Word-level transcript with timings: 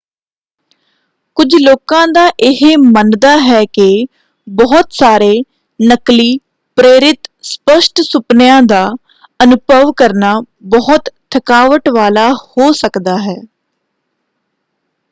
ਕੁਝ 1.37 1.47
ਲੋਕਾਂ 1.55 2.07
ਦਾ 2.07 2.25
ਇਹ 2.39 2.61
ਮੰਨਦਾ 2.77 3.35
ਹੈ 3.39 3.63
ਕਿ 3.65 4.07
ਬਹੁਤ 4.47 4.91
ਸਾਰੇ 4.91 5.31
ਨਕਲੀ 5.79 6.37
ਪ੍ਰੇਰਿਤ 6.77 7.29
ਸਪੱਸ਼ਟ 7.43 8.01
ਸੁਪਨਿਆਂ 8.01 8.61
ਦਾ 8.63 8.83
ਅਨੁਭਵ 9.39 9.91
ਕਰਨਾ 9.97 10.33
ਬਹੁਤ 10.71 11.09
ਥਕਾਵਟ 11.31 11.89
ਵਾਲਾ 11.89 12.29
ਹੋ 12.33 12.71
ਸਕਦਾ 12.73 13.17
ਹੈ। 13.17 13.41